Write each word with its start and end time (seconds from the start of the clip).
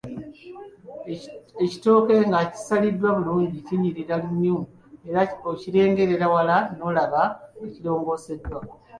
Ekitooke 1.63 2.15
nga 2.27 2.39
kisaliddwa 2.51 3.09
bulungi, 3.17 3.57
kinyirira 3.67 4.15
nnyo 4.25 4.57
era 5.09 5.21
okirengerera 5.49 6.25
wala 6.35 6.57
n’olaba 6.77 7.21
nga 7.55 7.67
kirongooseddwa. 7.73 8.57